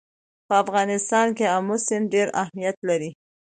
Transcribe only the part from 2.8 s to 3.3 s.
لري.